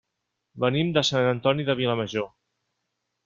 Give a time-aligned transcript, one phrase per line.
[0.63, 2.27] Venim de Sant Antoni de Vilamajor.